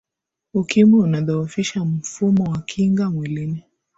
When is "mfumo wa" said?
1.85-2.57